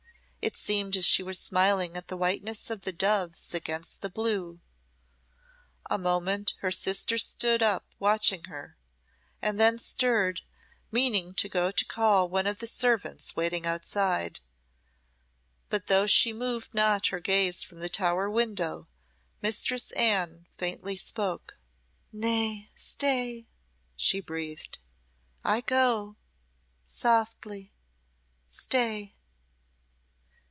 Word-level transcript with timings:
It 0.43 0.55
seemed 0.55 0.97
as 0.97 1.05
she 1.05 1.21
were 1.21 1.35
smiling 1.35 1.95
at 1.95 2.07
the 2.07 2.17
whiteness 2.17 2.71
of 2.71 2.81
the 2.81 2.91
doves 2.91 3.53
against 3.53 4.01
the 4.01 4.09
blue. 4.09 4.59
A 5.87 5.99
moment 5.99 6.55
her 6.61 6.71
sister 6.71 7.19
stood 7.19 7.61
up 7.61 7.85
watching 7.99 8.45
her, 8.45 8.75
and 9.39 9.59
then 9.59 9.77
she 9.77 9.83
stirred, 9.83 10.41
meaning 10.91 11.35
to 11.35 11.47
go 11.47 11.69
to 11.69 11.85
call 11.85 12.27
one 12.27 12.47
of 12.47 12.57
the 12.57 12.65
servants 12.65 13.35
waiting 13.35 13.67
outside; 13.67 14.39
but 15.69 15.85
though 15.85 16.07
she 16.07 16.33
moved 16.33 16.73
not 16.73 17.09
her 17.09 17.19
gaze 17.19 17.61
from 17.61 17.77
the 17.77 17.87
tower 17.87 18.27
window, 18.27 18.87
Mistress 19.43 19.91
Anne 19.91 20.47
faintly 20.57 20.97
spoke. 20.97 21.59
"Nay 22.11 22.71
stay," 22.73 23.45
she 23.95 24.19
breathed. 24.19 24.79
"I 25.43 25.61
go 25.61 26.15
softly 26.83 27.71
stay." 28.49 29.13